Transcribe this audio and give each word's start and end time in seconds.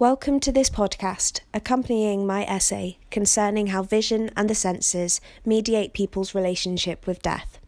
Welcome 0.00 0.40
to 0.40 0.50
this 0.50 0.70
podcast, 0.70 1.40
accompanying 1.52 2.26
my 2.26 2.44
essay 2.44 2.96
concerning 3.10 3.66
how 3.66 3.82
vision 3.82 4.30
and 4.34 4.48
the 4.48 4.54
senses 4.54 5.20
mediate 5.44 5.92
people's 5.92 6.34
relationship 6.34 7.06
with 7.06 7.20
death. 7.20 7.58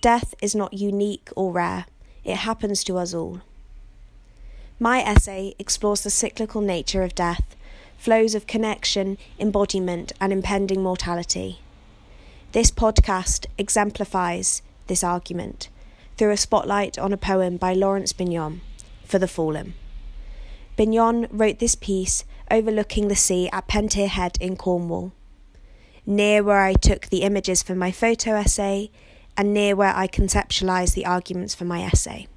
Death 0.00 0.34
is 0.42 0.56
not 0.56 0.72
unique 0.74 1.30
or 1.36 1.52
rare, 1.52 1.86
it 2.24 2.38
happens 2.38 2.82
to 2.82 2.98
us 2.98 3.14
all. 3.14 3.42
My 4.80 5.02
essay 5.02 5.54
explores 5.56 6.02
the 6.02 6.10
cyclical 6.10 6.60
nature 6.60 7.04
of 7.04 7.14
death, 7.14 7.54
flows 7.96 8.34
of 8.34 8.48
connection, 8.48 9.16
embodiment, 9.38 10.10
and 10.20 10.32
impending 10.32 10.82
mortality. 10.82 11.60
This 12.50 12.72
podcast 12.72 13.46
exemplifies 13.56 14.62
this 14.88 15.04
argument 15.04 15.68
through 16.16 16.32
a 16.32 16.36
spotlight 16.36 16.98
on 16.98 17.12
a 17.12 17.16
poem 17.16 17.56
by 17.56 17.72
Laurence 17.72 18.12
Binyon, 18.12 18.62
For 19.04 19.20
the 19.20 19.28
Fallen. 19.28 19.74
Binyon 20.76 21.26
wrote 21.30 21.58
this 21.58 21.74
piece 21.74 22.24
overlooking 22.50 23.08
the 23.08 23.16
sea 23.16 23.48
at 23.50 23.66
Pentire 23.66 24.08
Head 24.08 24.36
in 24.40 24.56
Cornwall, 24.56 25.12
near 26.04 26.42
where 26.42 26.60
I 26.60 26.74
took 26.74 27.06
the 27.06 27.22
images 27.22 27.62
for 27.62 27.74
my 27.74 27.90
photo 27.90 28.32
essay 28.32 28.90
and 29.38 29.54
near 29.54 29.74
where 29.74 29.96
I 29.96 30.06
conceptualised 30.06 30.94
the 30.94 31.06
arguments 31.06 31.54
for 31.54 31.64
my 31.64 31.82
essay. 31.82 32.28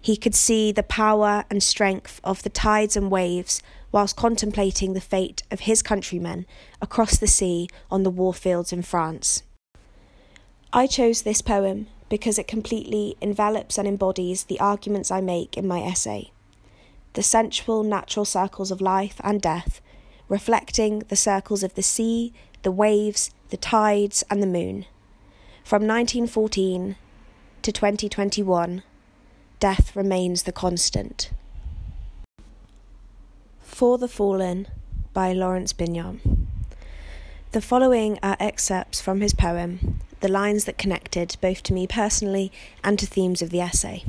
He 0.00 0.16
could 0.16 0.36
see 0.36 0.70
the 0.70 0.84
power 0.84 1.44
and 1.50 1.60
strength 1.60 2.20
of 2.22 2.44
the 2.44 2.50
tides 2.50 2.96
and 2.96 3.10
waves 3.10 3.62
whilst 3.90 4.14
contemplating 4.14 4.92
the 4.92 5.00
fate 5.00 5.42
of 5.50 5.60
his 5.60 5.82
countrymen 5.82 6.46
across 6.80 7.18
the 7.18 7.26
sea 7.26 7.68
on 7.90 8.04
the 8.04 8.12
warfields 8.12 8.72
in 8.72 8.82
France. 8.82 9.42
I 10.72 10.86
chose 10.86 11.22
this 11.22 11.42
poem 11.42 11.88
because 12.08 12.38
it 12.38 12.46
completely 12.46 13.16
envelops 13.20 13.76
and 13.76 13.88
embodies 13.88 14.44
the 14.44 14.60
arguments 14.60 15.10
I 15.10 15.20
make 15.20 15.56
in 15.56 15.66
my 15.66 15.80
essay 15.80 16.30
the 17.14 17.22
sensual 17.22 17.82
natural 17.82 18.24
circles 18.24 18.70
of 18.70 18.80
life 18.80 19.20
and 19.24 19.40
death, 19.40 19.80
reflecting 20.28 21.00
the 21.08 21.16
circles 21.16 21.62
of 21.62 21.74
the 21.74 21.82
sea, 21.82 22.32
the 22.62 22.70
waves, 22.70 23.30
the 23.50 23.56
tides, 23.56 24.24
and 24.30 24.42
the 24.42 24.46
moon. 24.46 24.84
From 25.64 25.82
1914 25.82 26.96
to 27.62 27.72
2021, 27.72 28.82
death 29.60 29.94
remains 29.96 30.44
the 30.44 30.52
constant. 30.52 31.30
For 33.60 33.98
the 33.98 34.08
Fallen 34.08 34.68
by 35.12 35.32
Laurence 35.32 35.72
Binyon. 35.72 36.20
The 37.52 37.62
following 37.62 38.18
are 38.22 38.36
excerpts 38.38 39.00
from 39.00 39.20
his 39.20 39.32
poem, 39.32 40.00
the 40.20 40.28
lines 40.28 40.64
that 40.64 40.78
connected 40.78 41.36
both 41.40 41.62
to 41.64 41.72
me 41.72 41.86
personally 41.86 42.52
and 42.84 42.98
to 42.98 43.06
themes 43.06 43.40
of 43.40 43.50
the 43.50 43.60
essay. 43.60 44.04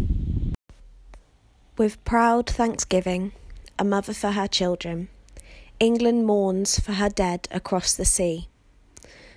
With 1.79 2.03
proud 2.03 2.49
thanksgiving, 2.49 3.31
a 3.79 3.85
mother 3.85 4.13
for 4.13 4.31
her 4.31 4.49
children, 4.49 5.07
England 5.79 6.25
mourns 6.25 6.77
for 6.77 6.91
her 6.91 7.07
dead 7.07 7.47
across 7.51 7.93
the 7.93 8.03
sea. 8.03 8.49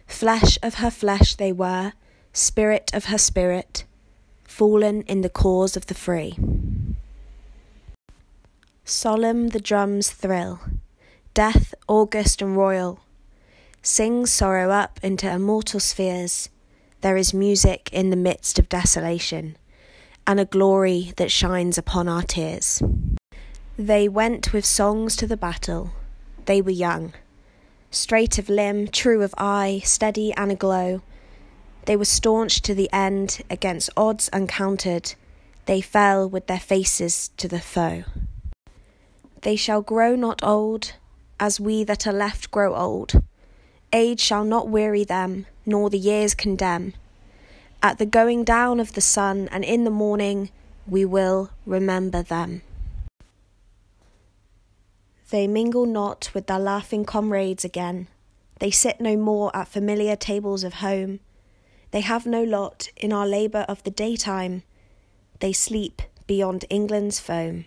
Flesh 0.08 0.58
of 0.60 0.74
her 0.82 0.90
flesh 0.90 1.36
they 1.36 1.52
were, 1.52 1.92
spirit 2.32 2.90
of 2.92 3.04
her 3.04 3.16
spirit, 3.16 3.84
fallen 4.42 5.02
in 5.02 5.20
the 5.20 5.28
cause 5.28 5.76
of 5.76 5.86
the 5.86 5.94
free. 5.94 6.36
Solemn 8.84 9.50
the 9.50 9.60
drums 9.60 10.10
thrill, 10.10 10.62
death 11.34 11.76
august 11.86 12.42
and 12.42 12.56
royal, 12.56 12.98
sings 13.82 14.32
sorrow 14.32 14.72
up 14.72 14.98
into 15.00 15.30
immortal 15.30 15.78
spheres. 15.78 16.48
There 17.02 17.16
is 17.16 17.32
music 17.32 17.88
in 17.92 18.10
the 18.10 18.16
midst 18.16 18.58
of 18.58 18.68
desolation 18.68 19.56
and 20.26 20.38
a 20.38 20.44
glory 20.44 21.12
that 21.16 21.30
shines 21.30 21.78
upon 21.78 22.08
our 22.08 22.22
tears. 22.22 22.82
They 23.76 24.08
went 24.08 24.52
with 24.52 24.64
songs 24.64 25.16
to 25.16 25.26
the 25.26 25.36
battle. 25.36 25.90
They 26.44 26.60
were 26.60 26.70
young, 26.70 27.14
straight 27.90 28.38
of 28.38 28.48
limb, 28.48 28.88
true 28.88 29.22
of 29.22 29.34
eye, 29.38 29.80
steady 29.84 30.32
and 30.34 30.52
aglow. 30.52 31.02
They 31.86 31.96
were 31.96 32.04
staunch 32.04 32.60
to 32.62 32.74
the 32.74 32.92
end 32.92 33.42
against 33.50 33.90
odds 33.96 34.28
uncounted. 34.32 35.14
They 35.66 35.80
fell 35.80 36.28
with 36.28 36.46
their 36.46 36.60
faces 36.60 37.30
to 37.36 37.48
the 37.48 37.60
foe. 37.60 38.04
They 39.42 39.56
shall 39.56 39.82
grow 39.82 40.14
not 40.14 40.42
old, 40.44 40.94
as 41.40 41.58
we 41.58 41.82
that 41.84 42.06
are 42.06 42.12
left 42.12 42.50
grow 42.50 42.74
old. 42.74 43.22
Age 43.92 44.20
shall 44.20 44.44
not 44.44 44.68
weary 44.68 45.04
them, 45.04 45.46
nor 45.66 45.90
the 45.90 45.98
years 45.98 46.34
condemn. 46.34 46.94
At 47.84 47.98
the 47.98 48.06
going 48.06 48.44
down 48.44 48.78
of 48.78 48.92
the 48.92 49.00
sun 49.00 49.48
and 49.50 49.64
in 49.64 49.82
the 49.82 49.90
morning, 49.90 50.50
we 50.86 51.04
will 51.04 51.50
remember 51.66 52.22
them. 52.22 52.62
They 55.30 55.48
mingle 55.48 55.86
not 55.86 56.30
with 56.32 56.46
their 56.46 56.60
laughing 56.60 57.04
comrades 57.04 57.64
again. 57.64 58.06
They 58.60 58.70
sit 58.70 59.00
no 59.00 59.16
more 59.16 59.50
at 59.56 59.66
familiar 59.66 60.14
tables 60.14 60.62
of 60.62 60.74
home. 60.74 61.18
They 61.90 62.02
have 62.02 62.24
no 62.24 62.44
lot 62.44 62.88
in 62.96 63.12
our 63.12 63.26
labour 63.26 63.64
of 63.68 63.82
the 63.82 63.90
daytime. 63.90 64.62
They 65.40 65.52
sleep 65.52 66.02
beyond 66.28 66.64
England's 66.70 67.18
foam. 67.18 67.64